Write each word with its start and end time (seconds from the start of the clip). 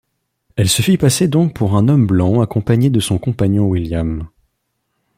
Elle 0.55 0.67
se 0.67 0.81
fit 0.81 0.97
passer 0.97 1.27
donc 1.27 1.53
pour 1.53 1.77
un 1.77 1.87
homme 1.87 2.07
blanc 2.07 2.41
accompagné 2.41 2.89
de 2.89 2.99
son 2.99 3.19
compagnon 3.19 3.67
William. 3.67 4.27